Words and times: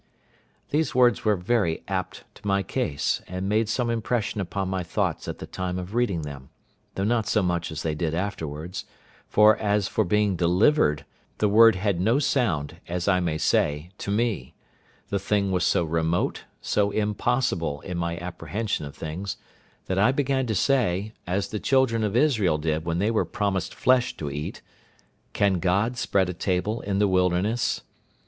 These 0.71 0.95
words 0.95 1.23
were 1.23 1.35
very 1.35 1.83
apt 1.87 2.23
to 2.33 2.47
my 2.47 2.63
case, 2.63 3.21
and 3.27 3.47
made 3.47 3.69
some 3.69 3.91
impression 3.91 4.41
upon 4.41 4.67
my 4.67 4.81
thoughts 4.81 5.27
at 5.27 5.37
the 5.37 5.45
time 5.45 5.77
of 5.77 5.93
reading 5.93 6.23
them, 6.23 6.49
though 6.95 7.03
not 7.03 7.27
so 7.27 7.43
much 7.43 7.71
as 7.71 7.83
they 7.83 7.93
did 7.93 8.15
afterwards; 8.15 8.85
for, 9.27 9.57
as 9.57 9.87
for 9.87 10.03
being 10.03 10.35
delivered, 10.35 11.05
the 11.37 11.47
word 11.47 11.75
had 11.75 12.01
no 12.01 12.17
sound, 12.17 12.77
as 12.87 13.07
I 13.07 13.19
may 13.19 13.37
say, 13.37 13.91
to 13.99 14.09
me; 14.09 14.55
the 15.09 15.19
thing 15.19 15.51
was 15.51 15.63
so 15.65 15.83
remote, 15.83 16.45
so 16.61 16.89
impossible 16.89 17.81
in 17.81 17.95
my 17.99 18.17
apprehension 18.17 18.85
of 18.87 18.95
things, 18.95 19.37
that 19.85 19.99
I 19.99 20.11
began 20.11 20.47
to 20.47 20.55
say, 20.55 21.13
as 21.27 21.49
the 21.49 21.59
children 21.59 22.03
of 22.03 22.15
Israel 22.15 22.57
did 22.57 22.85
when 22.85 22.97
they 22.97 23.11
were 23.11 23.23
promised 23.23 23.75
flesh 23.75 24.17
to 24.17 24.31
eat, 24.31 24.63
"Can 25.33 25.59
God 25.59 25.95
spread 25.95 26.27
a 26.27 26.33
table 26.33 26.81
in 26.81 26.97
the 26.97 27.07
wilderness?" 27.07 27.81